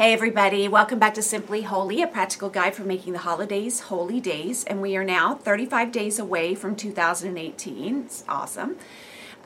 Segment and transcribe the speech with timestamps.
[0.00, 4.18] Hey, everybody, welcome back to Simply Holy, a practical guide for making the holidays holy
[4.18, 4.64] days.
[4.64, 8.04] And we are now 35 days away from 2018.
[8.06, 8.78] It's awesome.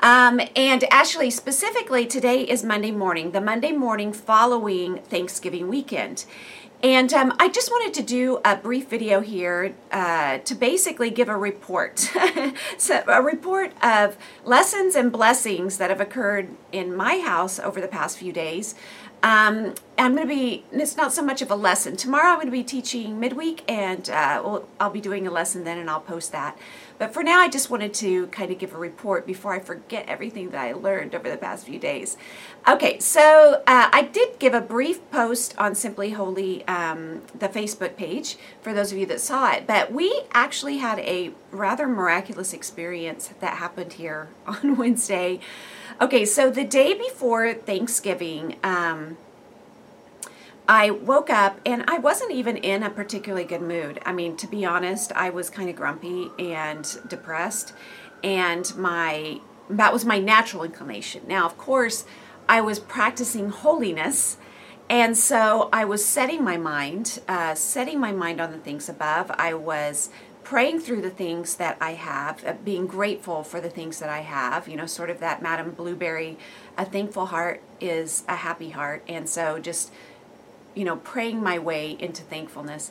[0.00, 6.24] Um, and actually, specifically, today is Monday morning, the Monday morning following Thanksgiving weekend.
[6.84, 11.30] And um, I just wanted to do a brief video here uh, to basically give
[11.30, 11.98] a report.
[12.76, 17.88] so a report of lessons and blessings that have occurred in my house over the
[17.88, 18.74] past few days.
[19.24, 21.96] Um, I'm going to be, it's not so much of a lesson.
[21.96, 25.64] Tomorrow I'm going to be teaching midweek and uh, we'll, I'll be doing a lesson
[25.64, 26.58] then and I'll post that.
[26.98, 30.06] But for now, I just wanted to kind of give a report before I forget
[30.08, 32.18] everything that I learned over the past few days.
[32.68, 37.96] Okay, so uh, I did give a brief post on Simply Holy, um, the Facebook
[37.96, 39.66] page, for those of you that saw it.
[39.66, 45.40] But we actually had a rather miraculous experience that happened here on Wednesday.
[46.00, 49.16] Okay, so the day before Thanksgiving, um,
[50.66, 54.00] I woke up and I wasn't even in a particularly good mood.
[54.04, 57.74] I mean, to be honest, I was kind of grumpy and depressed,
[58.22, 59.40] and my
[59.70, 61.22] that was my natural inclination.
[61.26, 62.04] Now, of course,
[62.48, 64.36] I was practicing holiness.
[64.90, 69.30] And so I was setting my mind, uh, setting my mind on the things above.
[69.30, 70.10] I was
[70.44, 74.20] praying through the things that I have, uh, being grateful for the things that I
[74.20, 76.38] have, you know, sort of that Madame Blueberry,
[76.76, 79.02] a thankful heart is a happy heart.
[79.08, 79.90] And so just,
[80.74, 82.90] you know, praying my way into thankfulness.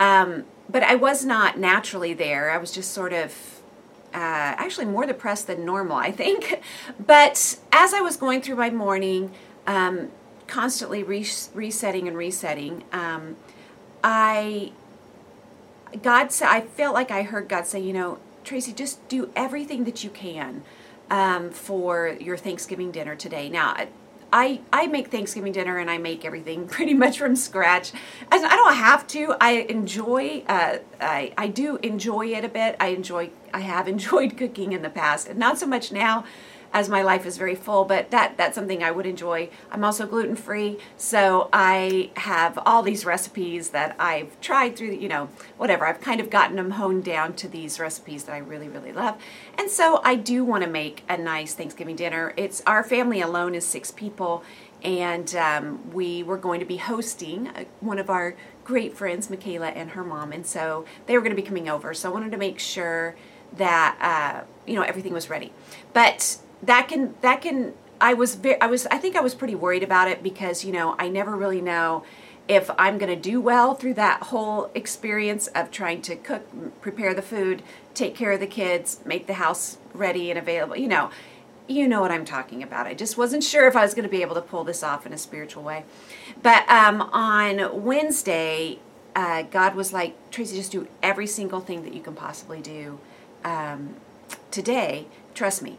[0.00, 2.50] Um, but I was not naturally there.
[2.50, 3.32] I was just sort of
[4.14, 6.60] uh, actually more depressed than normal, I think.
[7.06, 9.32] But as I was going through my morning,
[9.66, 10.10] um,
[10.46, 13.36] constantly re- resetting and resetting, um,
[14.02, 14.72] I
[16.02, 19.84] God said, I felt like I heard God say, you know, Tracy, just do everything
[19.84, 20.62] that you can
[21.10, 23.48] um, for your Thanksgiving dinner today.
[23.48, 23.76] Now,
[24.32, 27.92] I, I make Thanksgiving dinner and I make everything pretty much from scratch.
[28.30, 29.34] I, I don't have to.
[29.40, 30.44] I enjoy.
[30.48, 32.76] Uh, I I do enjoy it a bit.
[32.80, 33.30] I enjoy.
[33.54, 36.24] I have enjoyed cooking in the past, and not so much now
[36.72, 39.48] as my life is very full, but that that's something I would enjoy.
[39.70, 45.08] I'm also gluten free, so I have all these recipes that I've tried through, you
[45.08, 45.86] know, whatever.
[45.86, 49.20] I've kind of gotten them honed down to these recipes that I really really love.
[49.58, 52.34] And so I do want to make a nice Thanksgiving dinner.
[52.36, 54.44] It's our family alone is 6 people
[54.82, 59.68] and um, we were going to be hosting uh, one of our great friends, Michaela
[59.68, 61.94] and her mom, and so they were going to be coming over.
[61.94, 63.16] So I wanted to make sure
[63.56, 65.52] that uh, you know everything was ready.
[65.92, 69.54] But that can that can I was very, I was I think I was pretty
[69.54, 72.04] worried about it because you know I never really know
[72.48, 76.46] if I'm going to do well through that whole experience of trying to cook,
[76.80, 77.62] prepare the food,
[77.92, 80.76] take care of the kids, make the house ready and available.
[80.76, 81.10] You know,
[81.66, 82.86] you know what I'm talking about.
[82.86, 85.06] I just wasn't sure if I was going to be able to pull this off
[85.06, 85.84] in a spiritual way.
[86.42, 88.78] But um, on Wednesday,
[89.16, 93.00] uh, God was like, Tracy, just do every single thing that you can possibly do
[93.44, 93.96] um,
[94.50, 95.06] today.
[95.34, 95.78] Trust me.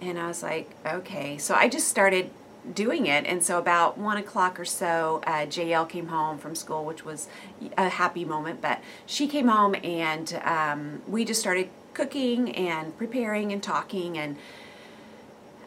[0.00, 1.38] And I was like, okay.
[1.38, 2.30] So I just started
[2.74, 3.26] doing it.
[3.26, 7.28] And so about one o'clock or so, uh, JL came home from school, which was
[7.76, 8.60] a happy moment.
[8.60, 14.18] But she came home and um, we just started cooking and preparing and talking.
[14.18, 14.36] And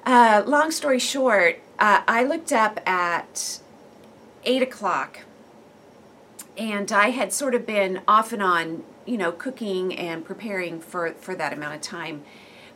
[0.06, 3.60] uh, long story short, uh, I looked up at
[4.44, 5.22] eight o'clock
[6.58, 11.12] and I had sort of been off and on, you know, cooking and preparing for,
[11.14, 12.24] for that amount of time.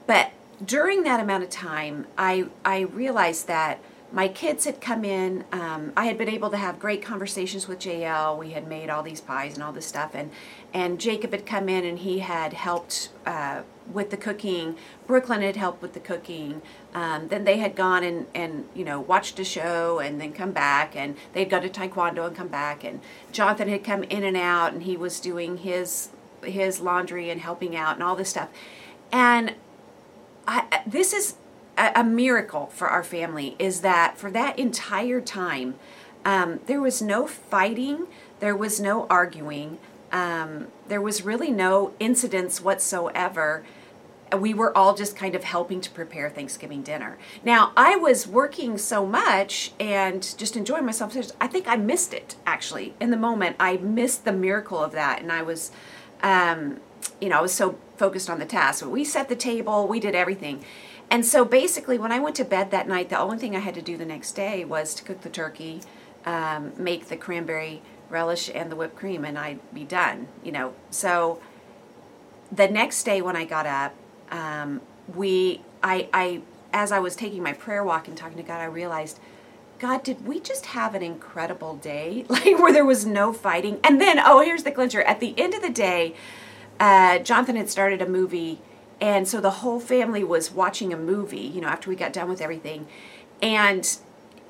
[0.07, 0.31] But
[0.63, 3.79] during that amount of time, I I realized that
[4.11, 5.43] my kids had come in.
[5.51, 8.37] Um, I had been able to have great conversations with JL.
[8.37, 10.31] We had made all these pies and all this stuff, and
[10.73, 14.77] and Jacob had come in and he had helped uh, with the cooking.
[15.05, 16.61] Brooklyn had helped with the cooking.
[16.93, 20.51] Um, then they had gone and and you know watched a show and then come
[20.51, 22.83] back, and they'd gone to taekwondo and come back.
[22.83, 23.01] And
[23.31, 26.09] Jonathan had come in and out, and he was doing his
[26.41, 28.49] his laundry and helping out and all this stuff.
[29.11, 29.55] And
[30.47, 31.35] I, this is
[31.77, 35.75] a, a, miracle for our family is that for that entire time,
[36.23, 38.07] um, there was no fighting,
[38.39, 39.77] there was no arguing,
[40.11, 43.63] um, there was really no incidents whatsoever.
[44.35, 47.17] We were all just kind of helping to prepare Thanksgiving dinner.
[47.43, 51.15] Now, I was working so much and just enjoying myself.
[51.39, 53.55] I think I missed it actually in the moment.
[53.59, 55.71] I missed the miracle of that, and I was.
[56.23, 56.79] Um,
[57.21, 58.85] you know, I was so focused on the task.
[58.85, 60.63] We set the table, we did everything.
[61.09, 63.75] And so basically, when I went to bed that night, the only thing I had
[63.75, 65.81] to do the next day was to cook the turkey,
[66.25, 70.73] um, make the cranberry relish and the whipped cream, and I'd be done, you know.
[70.89, 71.39] So
[72.51, 73.93] the next day when I got up,
[74.31, 74.81] um,
[75.13, 76.41] we, I, I,
[76.73, 79.19] as I was taking my prayer walk and talking to God, I realized
[79.77, 82.25] God, did we just have an incredible day?
[82.29, 83.79] Like where there was no fighting.
[83.83, 85.01] And then, oh, here's the clincher.
[85.01, 86.15] At the end of the day,
[86.79, 88.59] uh, Jonathan had started a movie,
[89.01, 92.29] and so the whole family was watching a movie, you know, after we got done
[92.29, 92.87] with everything.
[93.41, 93.97] And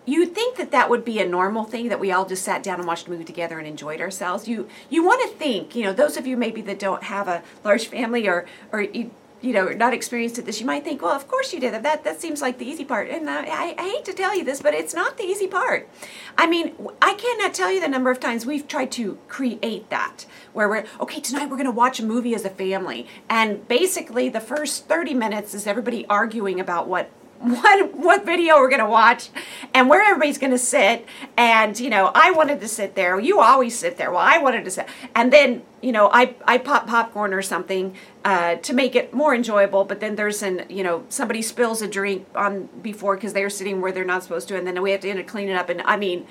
[0.06, 2.80] you'd think that that would be a normal thing that we all just sat down
[2.80, 4.48] and watched a movie together and enjoyed ourselves.
[4.48, 7.44] You you want to think, you know, those of you maybe that don't have a
[7.63, 9.12] large family or or you
[9.45, 12.03] you know, not experienced at this, you might think, well, of course you did that.
[12.03, 13.09] That, seems like the easy part.
[13.09, 15.88] And I, I, hate to tell you this, but it's not the easy part.
[16.36, 20.25] I mean, I cannot tell you the number of times we've tried to create that,
[20.53, 23.06] where we're, okay, tonight we're going to watch a movie as a family.
[23.30, 28.69] And basically, the first 30 minutes is everybody arguing about what what what video we're
[28.80, 29.30] to watch
[29.74, 31.06] and where everybody's to sit
[31.38, 34.63] and you know i wanted to sit there you always sit there well i wanted
[34.63, 37.94] to sit and then you know i i pop popcorn or something
[38.25, 41.88] uh, to make it more enjoyable but then there's an you know somebody spills a
[41.88, 45.00] drink on before because they're sitting where they're not supposed to and then we have
[45.00, 46.25] to end up clean it up and i mean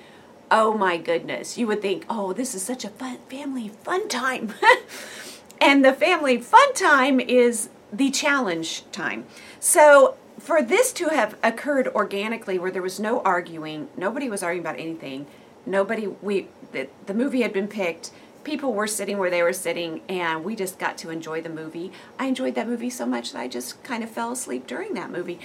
[0.50, 4.52] oh my goodness you would think oh this is such a fun family fun time.
[5.64, 9.24] And the family fun time is the challenge time.
[9.60, 14.62] So for this to have occurred organically where there was no arguing nobody was arguing
[14.66, 15.26] about anything
[15.64, 18.10] nobody we the, the movie had been picked
[18.44, 21.90] people were sitting where they were sitting and we just got to enjoy the movie
[22.18, 25.10] i enjoyed that movie so much that i just kind of fell asleep during that
[25.10, 25.38] movie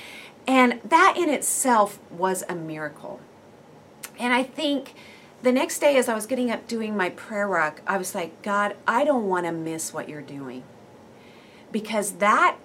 [0.46, 3.20] and that in itself was a miracle
[4.20, 4.94] and i think
[5.42, 8.42] the next day as i was getting up doing my prayer rock i was like
[8.42, 10.64] god i don't want to miss what you're doing
[11.72, 12.58] because that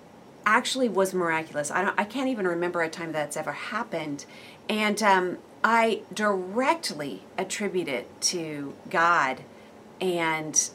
[0.46, 1.70] actually was miraculous.
[1.70, 4.24] I don't I can't even remember a time that's ever happened.
[4.68, 9.42] And um, I directly attribute it to God
[10.00, 10.70] and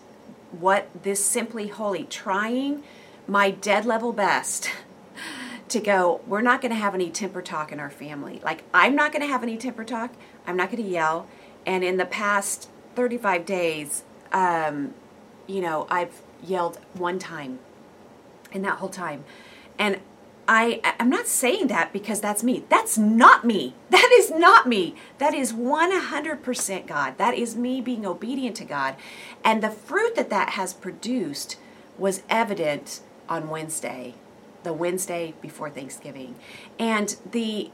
[0.52, 2.84] what this simply holy trying
[3.28, 4.70] my dead level best
[5.70, 8.42] to go we're not going to have any temper talk in our family.
[8.44, 10.14] Like i'm not going to have any temper talk.
[10.48, 11.28] I'm not going to yell.
[11.66, 14.94] And in the past 35 days um,
[15.48, 17.60] you know i've yelled one time
[18.52, 19.24] in that whole time.
[19.78, 20.00] And
[20.52, 22.64] I, I'm not saying that because that's me.
[22.70, 23.76] That's not me.
[23.92, 24.96] That is not me.
[25.20, 27.18] That is 100% God.
[27.20, 28.96] That is me being obedient to God.
[29.44, 31.58] And the fruit that that has produced
[31.98, 34.16] was evident on Wednesday,
[34.64, 36.36] the Wednesday before Thanksgiving.
[36.80, 37.70] And the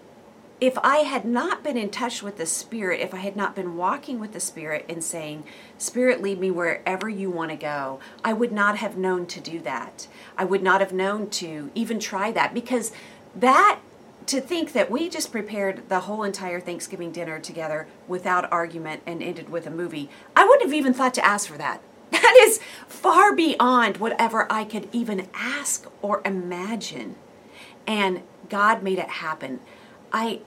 [0.65, 3.77] if I had not been in touch with the Spirit, if I had not been
[3.77, 5.43] walking with the Spirit and saying,
[5.77, 9.59] Spirit, lead me wherever you want to go, I would not have known to do
[9.59, 10.07] that.
[10.35, 12.91] I would not have known to even try that because
[13.35, 13.79] that,
[14.25, 19.21] to think that we just prepared the whole entire Thanksgiving dinner together without argument and
[19.21, 21.81] ended with a movie, I wouldn't have even thought to ask for that.
[22.11, 27.17] That is far beyond whatever I could even ask or imagine.
[27.85, 29.59] And God made it happen.
[30.11, 30.41] I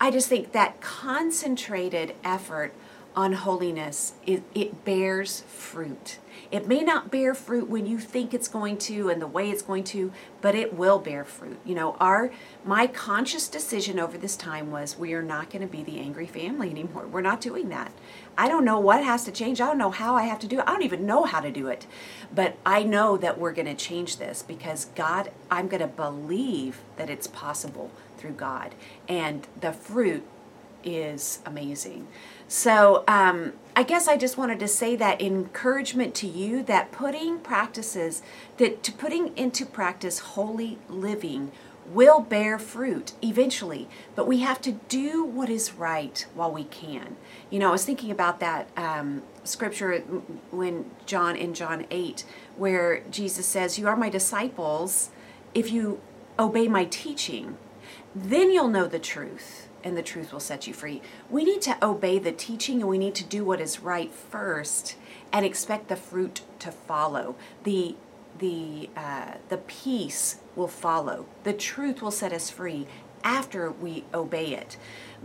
[0.00, 2.72] I just think that concentrated effort
[3.16, 6.18] on holiness it, it bears fruit.
[6.52, 9.60] It may not bear fruit when you think it's going to and the way it's
[9.60, 11.58] going to, but it will bear fruit.
[11.64, 12.30] You know, our
[12.64, 16.26] my conscious decision over this time was we are not going to be the angry
[16.26, 17.06] family anymore.
[17.06, 17.92] We're not doing that.
[18.38, 19.60] I don't know what has to change.
[19.60, 20.64] I don't know how I have to do it.
[20.66, 21.86] I don't even know how to do it.
[22.32, 26.82] But I know that we're going to change this because God, I'm going to believe
[26.96, 28.74] that it's possible through God.
[29.08, 30.24] And the fruit
[30.84, 32.06] is amazing.
[32.46, 37.38] So um, I guess I just wanted to say that encouragement to you that putting
[37.38, 38.22] practices,
[38.58, 41.52] that to putting into practice holy living
[41.92, 47.16] will bear fruit eventually, but we have to do what is right while we can.
[47.50, 50.00] You know, I was thinking about that um, scripture
[50.50, 52.24] when John in John 8,
[52.56, 55.10] where Jesus says, You are my disciples
[55.54, 56.00] if you
[56.38, 57.56] obey my teaching,
[58.24, 61.00] then you'll know the truth and the truth will set you free.
[61.30, 64.96] We need to obey the teaching and we need to do what is right first
[65.32, 67.36] and expect the fruit to follow.
[67.64, 67.96] The
[68.38, 71.26] the uh, the peace will follow.
[71.44, 72.86] The truth will set us free
[73.24, 74.76] after we obey it.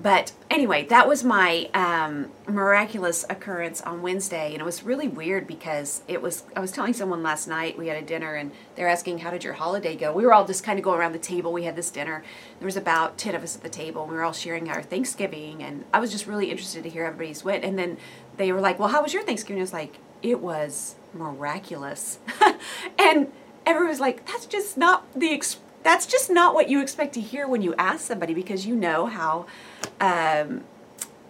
[0.02, 5.46] But anyway, that was my um, miraculous occurrence on Wednesday, and it was really weird
[5.46, 6.44] because it was.
[6.56, 9.44] I was telling someone last night we had a dinner, and they're asking, "How did
[9.44, 11.54] your holiday go?" We were all just kind of going around the table.
[11.54, 12.24] We had this dinner.
[12.60, 14.82] There was about ten of us at the table, and we were all sharing our
[14.82, 17.64] Thanksgiving, and I was just really interested to hear everybody's wit.
[17.64, 17.98] And then
[18.38, 22.18] they were like, "Well, how was your Thanksgiving?" I was like, "It was miraculous,"
[22.98, 23.32] and
[23.64, 27.22] everyone was like, "That's just not the." Exp- that's just not what you expect to
[27.22, 29.46] hear when you ask somebody because you know how
[30.00, 30.63] um,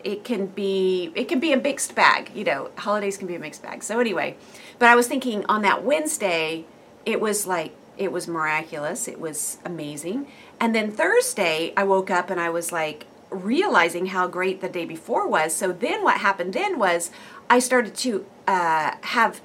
[0.04, 3.40] it can be it can be a mixed bag you know holidays can be a
[3.40, 4.36] mixed bag so anyway
[4.80, 6.66] but i was thinking on that wednesday
[7.06, 10.28] it was like it was miraculous it was amazing
[10.60, 14.86] and then thursday i woke up and i was like realizing how great the day
[14.86, 15.54] before was.
[15.54, 17.12] So then what happened then was
[17.50, 19.42] I started to uh, have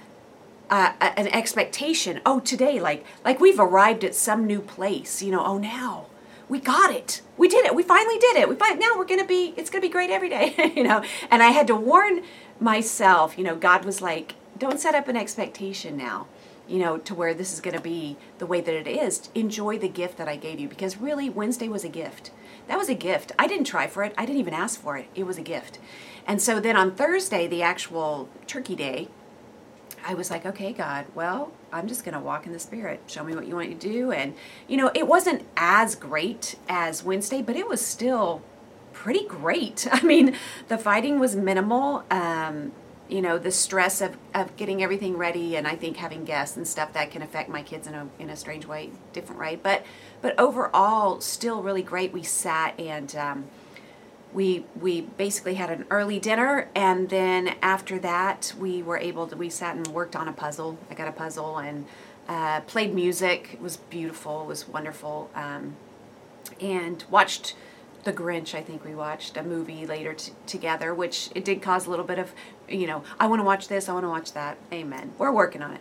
[0.70, 2.20] uh, an expectation.
[2.26, 5.22] Oh, today, like like we've arrived at some new place.
[5.22, 5.44] You know.
[5.44, 6.06] Oh, now
[6.48, 7.22] we got it.
[7.36, 7.74] We did it.
[7.74, 8.48] We finally did it.
[8.48, 9.54] We find now we're gonna be.
[9.56, 10.54] It's gonna be great every day.
[10.76, 11.02] you know.
[11.30, 12.22] And I had to warn
[12.60, 13.38] myself.
[13.38, 16.26] You know, God was like, don't set up an expectation now.
[16.66, 19.30] You know, to where this is to be the way that it is.
[19.34, 22.30] Enjoy the gift that I gave you because really, Wednesday was a gift.
[22.66, 23.32] That was a gift.
[23.38, 24.12] I didn't try for it.
[24.18, 25.08] I didn't even ask for it.
[25.14, 25.78] It was a gift.
[26.26, 29.08] And so then on Thursday, the actual turkey day,
[30.06, 33.00] I was like, okay, God, well, I'm just going to walk in the Spirit.
[33.06, 34.12] Show me what you want to do.
[34.12, 34.34] And,
[34.66, 38.42] you know, it wasn't as great as Wednesday, but it was still
[38.92, 39.86] pretty great.
[39.92, 40.36] I mean,
[40.68, 42.04] the fighting was minimal.
[42.10, 42.72] Um,
[43.08, 46.68] you know, the stress of, of getting everything ready and I think having guests and
[46.68, 49.58] stuff that can affect my kids in a, in a strange way, different way.
[49.62, 49.84] But,
[50.20, 52.12] but overall, still really great.
[52.12, 53.44] We sat and, um,
[54.32, 59.36] we we basically had an early dinner and then after that we were able to
[59.36, 60.78] we sat and worked on a puzzle.
[60.90, 61.86] I got a puzzle and
[62.28, 63.50] uh, played music.
[63.54, 64.42] It was beautiful.
[64.42, 65.30] It was wonderful.
[65.34, 65.76] Um,
[66.60, 67.54] and watched
[68.04, 71.86] the grinch i think we watched a movie later t- together which it did cause
[71.86, 72.32] a little bit of
[72.68, 74.56] you know i want to watch this i want to watch that.
[74.72, 75.12] Amen.
[75.18, 75.80] We're working on it.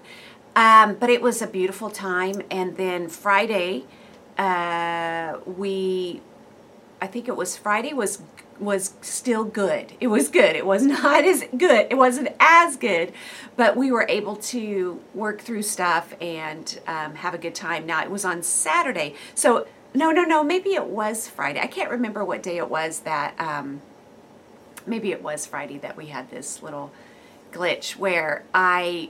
[0.55, 2.41] Um, but it was a beautiful time.
[2.49, 3.85] And then friday
[4.37, 6.21] uh, we
[7.01, 8.21] I think it was Friday was
[8.59, 9.93] was still good.
[9.99, 10.55] It was good.
[10.55, 11.87] It was not as good.
[11.91, 13.13] It wasn't as good,
[13.55, 17.85] but we were able to work through stuff and um, have a good time.
[17.85, 20.43] Now it was on Saturday, so no, no, no.
[20.43, 21.59] Maybe it was Friday.
[21.59, 23.39] I can't remember what day it was that.
[23.39, 23.81] Um,
[24.85, 26.91] maybe it was Friday that we had this little
[27.51, 29.09] glitch where I,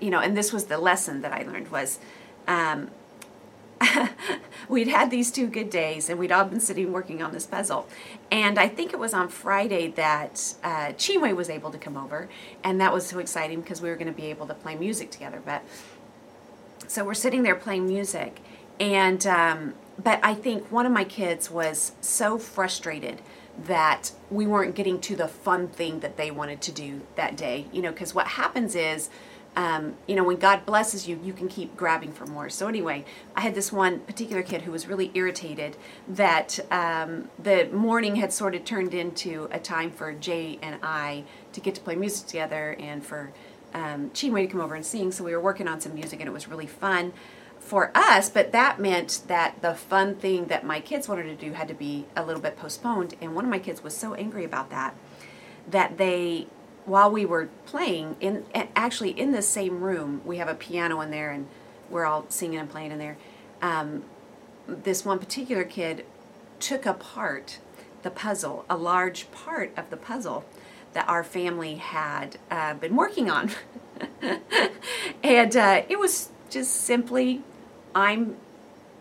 [0.00, 1.98] you know, and this was the lesson that I learned was.
[2.46, 2.90] Um,
[4.68, 7.86] we'd had these two good days and we'd all been sitting working on this puzzle.
[8.30, 12.28] And I think it was on Friday that uh, Chinwe was able to come over,
[12.62, 15.10] and that was so exciting because we were going to be able to play music
[15.10, 15.40] together.
[15.44, 15.62] But
[16.86, 18.40] so we're sitting there playing music,
[18.80, 23.22] and um, but I think one of my kids was so frustrated
[23.66, 27.66] that we weren't getting to the fun thing that they wanted to do that day.
[27.72, 29.10] You know, because what happens is
[29.56, 32.48] um, you know, when God blesses you, you can keep grabbing for more.
[32.48, 33.04] So anyway,
[33.36, 35.76] I had this one particular kid who was really irritated
[36.08, 41.24] that um, the morning had sort of turned into a time for Jay and I
[41.52, 43.32] to get to play music together and for
[43.74, 45.12] um, Chinwe to come over and sing.
[45.12, 47.12] So we were working on some music and it was really fun
[47.60, 51.52] for us, but that meant that the fun thing that my kids wanted to do
[51.54, 53.14] had to be a little bit postponed.
[53.22, 54.94] And one of my kids was so angry about that
[55.70, 56.46] that they
[56.84, 58.44] while we were playing in
[58.76, 61.46] actually in the same room we have a piano in there and
[61.90, 63.16] we're all singing and playing in there.
[63.62, 64.04] Um,
[64.66, 66.04] this one particular kid
[66.60, 67.58] took apart
[68.02, 70.44] the puzzle a large part of the puzzle
[70.92, 73.50] that our family had uh, been working on.
[75.24, 77.42] And uh, it was just simply
[77.94, 78.36] i'm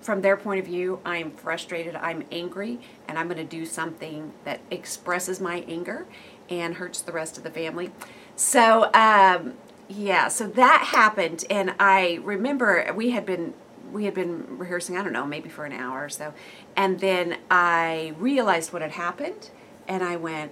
[0.02, 4.32] from their point of view i'm frustrated i'm angry and i'm going to do something
[4.44, 6.06] that expresses my anger
[6.50, 7.92] and hurts the rest of the family.
[8.36, 9.54] So, um,
[9.88, 13.54] yeah, so that happened, and I remember we had been
[13.92, 14.98] we had been rehearsing.
[14.98, 16.34] I don't know, maybe for an hour or so,
[16.76, 19.52] and then I realized what had happened,
[19.88, 20.52] and I went,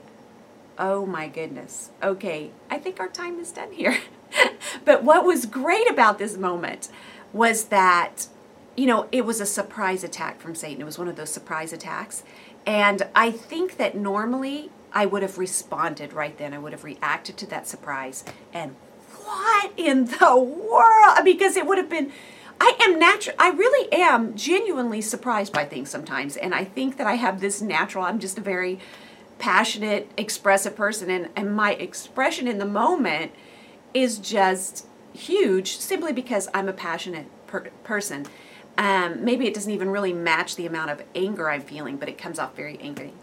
[0.78, 1.92] "Oh my goodness!
[2.04, 3.98] Okay, I think our time is done here."
[4.86, 6.90] but what was great about this moment
[7.34, 8.28] was that
[8.76, 10.82] you know it was a surprise attack from Satan.
[10.82, 12.24] It was one of those surprise attacks,
[12.66, 16.54] and I think that normally I would have responded right then.
[16.54, 18.24] I would have reacted to that surprise.
[18.54, 18.76] And
[19.24, 21.20] what in the world?
[21.24, 22.12] Because it would have been.
[22.60, 23.36] I am natural.
[23.40, 27.62] I really am genuinely surprised by things sometimes, and I think that I have this
[27.62, 28.06] natural.
[28.06, 28.80] I'm just a very
[29.40, 33.32] passionate, expressive person, and and my expression in the moment
[33.94, 38.26] is just huge, simply because I'm a passionate per- person.
[38.78, 42.18] Um, maybe it doesn't even really match the amount of anger I'm feeling, but it
[42.18, 43.14] comes off very angry.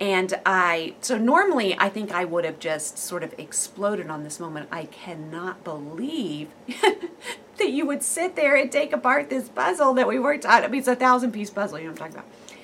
[0.00, 4.40] And I, so normally I think I would have just sort of exploded on this
[4.40, 4.68] moment.
[4.72, 6.48] I cannot believe
[7.58, 10.64] that you would sit there and take apart this puzzle that we worked on.
[10.64, 12.58] I mean, it's a thousand piece puzzle, you know what I'm talking about.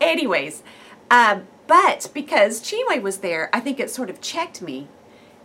[0.00, 0.62] Anyways,
[1.10, 4.88] um, but because Chinwe was there, I think it sort of checked me.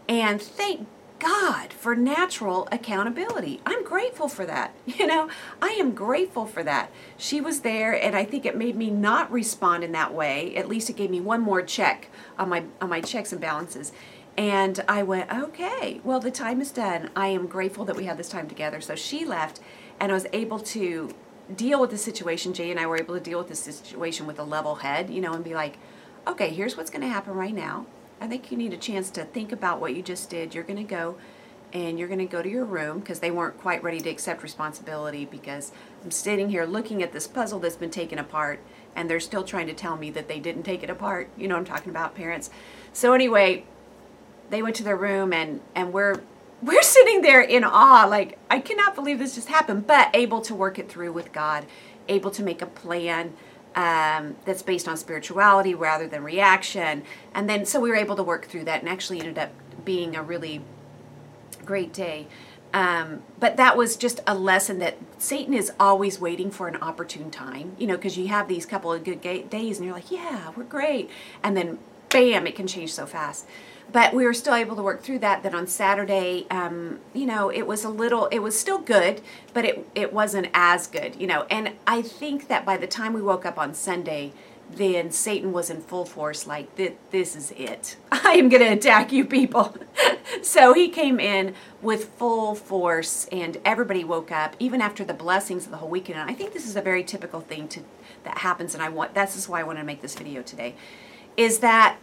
[0.07, 0.87] And thank
[1.19, 3.61] God for natural accountability.
[3.65, 4.73] I'm grateful for that.
[4.99, 5.29] You know,
[5.61, 6.91] I am grateful for that.
[7.17, 10.53] She was there and I think it made me not respond in that way.
[10.57, 13.93] At least it gave me one more check on my on my checks and balances.
[14.37, 17.09] And I went, "Okay, well the time is done.
[17.15, 19.61] I am grateful that we had this time together." So she left
[20.01, 21.13] and I was able to
[21.55, 22.53] deal with the situation.
[22.53, 25.21] Jay and I were able to deal with the situation with a level head, you
[25.21, 25.77] know, and be like,
[26.27, 27.85] okay, here's what's going to happen right now.
[28.21, 30.53] I think you need a chance to think about what you just did.
[30.53, 31.15] You're going to go
[31.71, 34.43] and you're going to go to your room because they weren't quite ready to accept
[34.43, 35.71] responsibility because
[36.03, 38.59] I'm sitting here looking at this puzzle that's been taken apart
[38.95, 41.29] and they're still trying to tell me that they didn't take it apart.
[41.37, 42.49] You know I'm talking about, parents.
[42.91, 43.65] So anyway,
[44.49, 46.21] they went to their room and and we're
[46.61, 50.55] we're sitting there in awe like I cannot believe this just happened, but able to
[50.55, 51.65] work it through with God,
[52.09, 53.33] able to make a plan
[53.75, 57.03] um, that's based on spirituality rather than reaction.
[57.33, 59.51] And then so we were able to work through that and actually ended up
[59.85, 60.61] being a really
[61.65, 62.27] great day.
[62.73, 67.31] Um, but that was just a lesson that Satan is always waiting for an opportune
[67.31, 70.51] time, you know, because you have these couple of good days and you're like, yeah,
[70.55, 71.09] we're great.
[71.43, 73.47] And then bam, it can change so fast.
[73.91, 75.43] But we were still able to work through that.
[75.43, 79.21] That on Saturday, um, you know, it was a little, it was still good,
[79.53, 81.45] but it, it wasn't as good, you know.
[81.49, 84.33] And I think that by the time we woke up on Sunday,
[84.71, 87.97] then Satan was in full force, like, this is it.
[88.11, 89.75] I am going to attack you people.
[90.43, 95.65] so he came in with full force, and everybody woke up, even after the blessings
[95.65, 96.19] of the whole weekend.
[96.19, 97.81] And I think this is a very typical thing to,
[98.23, 100.75] that happens, and I want that's just why I wanted to make this video today,
[101.35, 101.97] is that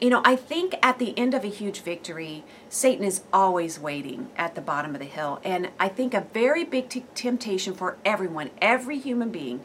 [0.00, 4.30] you know, I think at the end of a huge victory, Satan is always waiting
[4.36, 5.40] at the bottom of the hill.
[5.44, 9.62] And I think a very big t- temptation for everyone, every human being,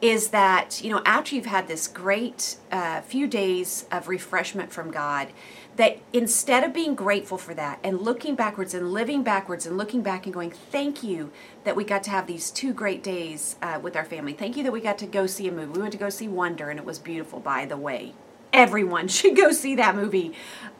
[0.00, 4.90] is that, you know, after you've had this great uh, few days of refreshment from
[4.90, 5.28] God,
[5.76, 10.02] that instead of being grateful for that and looking backwards and living backwards and looking
[10.02, 11.30] back and going, thank you
[11.64, 14.32] that we got to have these two great days uh, with our family.
[14.32, 15.72] Thank you that we got to go see a movie.
[15.72, 18.12] We went to go see Wonder and it was beautiful, by the way.
[18.52, 20.32] Everyone should go see that movie.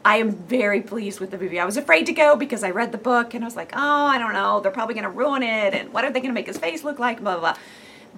[0.04, 1.60] I am very pleased with the movie.
[1.60, 4.06] I was afraid to go because I read the book and I was like, oh,
[4.06, 4.58] I don't know.
[4.60, 5.74] They're probably going to ruin it.
[5.74, 7.20] And what are they going to make his face look like?
[7.20, 7.56] Blah, blah, blah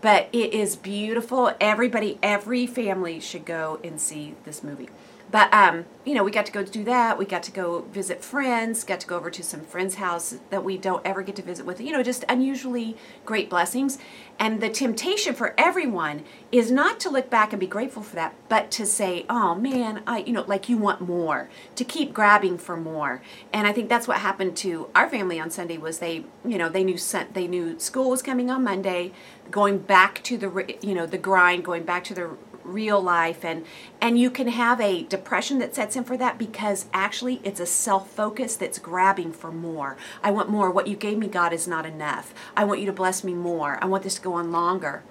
[0.05, 1.53] but it is beautiful.
[1.61, 4.91] Everybody, every family should go and see this movie.
[5.31, 7.19] But um, you know, we got to go do that.
[7.19, 8.85] We got to go visit friends.
[8.85, 11.67] Got to go over to some friends' house that we don't ever get to visit
[11.67, 11.81] with.
[11.81, 13.99] You know, just unusually great blessings.
[14.39, 18.35] And the temptation for everyone is not to look back and be grateful for that,
[18.49, 21.49] but to say, "Oh man, I," you know, like you want more.
[21.77, 23.23] To keep grabbing for more.
[23.53, 25.79] And I think that's what happened to our family on Sunday.
[25.79, 26.99] Was they, you know, they knew
[27.33, 29.13] they knew school was coming on Monday,
[29.51, 33.65] going back to the, you know, the grind, going back to the real life and
[34.01, 37.67] and you can have a depression that sets in for that because actually it's a
[37.67, 41.87] self-focus that's grabbing for more i want more what you gave me god is not
[41.87, 45.03] enough i want you to bless me more i want this to go on longer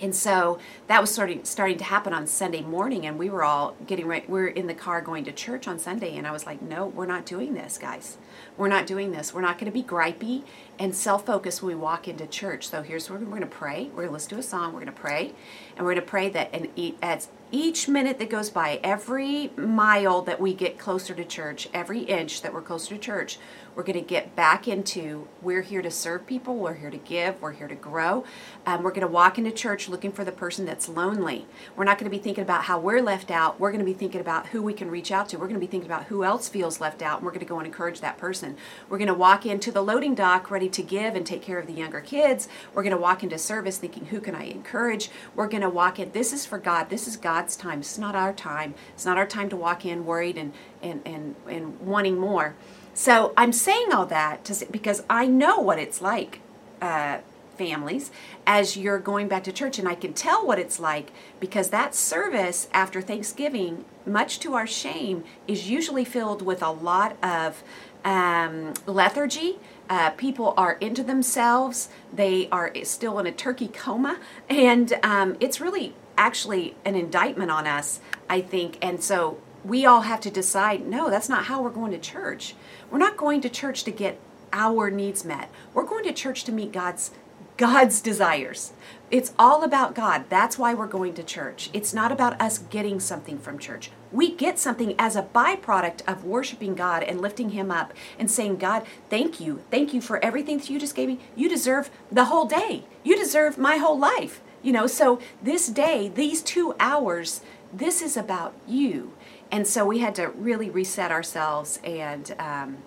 [0.00, 3.76] and so that was starting starting to happen on Sunday morning, and we were all
[3.86, 4.26] getting ready.
[4.26, 6.86] We are in the car going to church on Sunday, and I was like, "No,
[6.86, 8.16] we're not doing this, guys.
[8.56, 9.34] We're not doing this.
[9.34, 10.44] We're not going to be gripey
[10.78, 12.68] and self-focused when we walk into church.
[12.68, 13.86] So here's where we're going to pray.
[13.86, 14.72] We're going to listen to a song.
[14.72, 15.32] We're going to pray,
[15.76, 16.68] and we're going to pray that and
[17.02, 22.00] as each minute that goes by, every mile that we get closer to church, every
[22.00, 23.38] inch that we're closer to church,
[23.76, 27.40] we're going to get back into we're here to serve people, we're here to give,
[27.42, 28.24] we're here to grow.
[28.66, 31.46] Um, we're going to walk into church looking for the person that's lonely.
[31.74, 33.58] We're not going to be thinking about how we're left out.
[33.58, 35.38] We're going to be thinking about who we can reach out to.
[35.38, 37.46] We're going to be thinking about who else feels left out, and we're going to
[37.46, 38.56] go and encourage that person.
[38.88, 41.66] We're going to walk into the loading dock ready to give and take care of
[41.66, 42.48] the younger kids.
[42.74, 45.10] We're going to walk into service thinking, who can I encourage?
[45.34, 46.90] We're going to walk in, this is for God.
[46.90, 47.80] This is God's time.
[47.80, 48.74] It's not our time.
[48.94, 52.54] It's not our time to walk in worried and, and, and, and wanting more.
[52.94, 56.40] So I'm saying all that to, because I know what it's like,
[56.80, 57.18] uh,
[57.58, 58.10] families,
[58.46, 61.94] as you're going back to church, and I can tell what it's like because that
[61.94, 67.62] service after Thanksgiving, much to our shame, is usually filled with a lot of
[68.06, 69.58] um, lethargy.
[69.90, 71.90] Uh, people are into themselves.
[72.10, 77.66] They are still in a turkey coma, and um, it's really actually an indictment on
[77.66, 78.78] us, I think.
[78.82, 82.54] And so we all have to decide no, that's not how we're going to church.
[82.90, 84.20] We're not going to church to get
[84.52, 85.50] our needs met.
[85.72, 87.10] We're going to church to meet God's
[87.56, 88.72] God's desires.
[89.12, 90.24] It's all about God.
[90.28, 91.70] That's why we're going to church.
[91.72, 93.92] It's not about us getting something from church.
[94.10, 98.56] We get something as a byproduct of worshiping God and lifting Him up and saying,
[98.56, 99.62] God, thank you.
[99.70, 101.20] Thank you for everything that you just gave me.
[101.36, 102.84] You deserve the whole day.
[103.04, 104.40] You deserve my whole life.
[104.64, 109.12] You know, so this day, these two hours, this is about you.
[109.52, 112.78] And so we had to really reset ourselves and, um,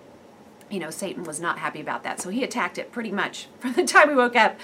[0.68, 2.20] you know, Satan was not happy about that.
[2.20, 4.58] So he attacked it pretty much from the time we woke up.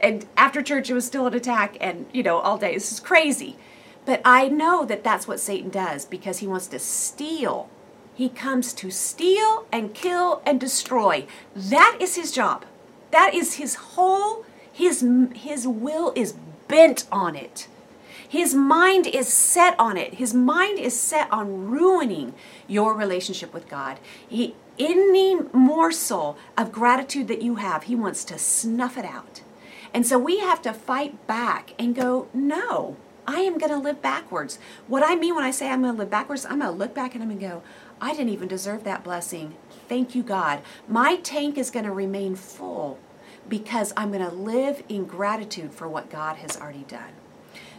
[0.00, 2.72] And after church, it was still an attack, and, you know, all day.
[2.72, 3.56] This is crazy.
[4.06, 7.68] But I know that that's what Satan does because he wants to steal.
[8.14, 11.26] He comes to steal and kill and destroy.
[11.54, 12.64] That is his job.
[13.10, 15.04] That is his whole His,
[15.34, 16.34] his will is
[16.68, 17.68] bent on it.
[18.28, 20.14] His mind is set on it.
[20.14, 22.32] His mind is set on ruining
[22.68, 23.98] your relationship with God.
[24.28, 29.42] He, any morsel of gratitude that you have, he wants to snuff it out.
[29.92, 34.00] And so we have to fight back and go, no, I am going to live
[34.00, 34.60] backwards.
[34.86, 36.94] What I mean when I say I'm going to live backwards, I'm going to look
[36.94, 37.62] back and I'm going to go,
[38.00, 39.56] I didn't even deserve that blessing.
[39.88, 40.60] Thank you, God.
[40.88, 42.98] My tank is going to remain full
[43.48, 47.12] because I'm going to live in gratitude for what God has already done.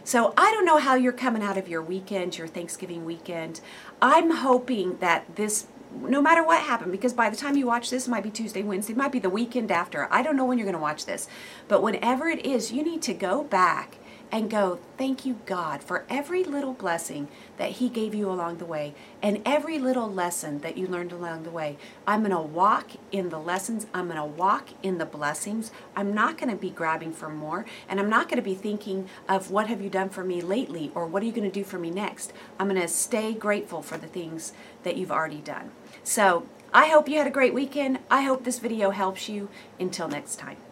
[0.04, 3.60] So I don't know how you're coming out of your weekend, your Thanksgiving weekend.
[4.00, 5.66] I'm hoping that this
[6.00, 8.62] no matter what happened, because by the time you watch this, it might be Tuesday,
[8.62, 10.08] Wednesday, it might be the weekend after.
[10.10, 11.28] I don't know when you're going to watch this.
[11.68, 13.96] But whenever it is, you need to go back
[14.32, 18.64] and go, Thank you, God, for every little blessing that He gave you along the
[18.64, 21.76] way and every little lesson that you learned along the way.
[22.06, 25.70] I'm going to walk in the lessons, I'm going to walk in the blessings.
[25.94, 29.08] I'm not going to be grabbing for more, and I'm not going to be thinking
[29.28, 31.64] of what have you done for me lately or what are you going to do
[31.64, 32.32] for me next.
[32.58, 35.70] I'm going to stay grateful for the things that you've already done.
[36.02, 37.98] So, I hope you had a great weekend.
[38.10, 39.50] I hope this video helps you.
[39.78, 40.71] Until next time.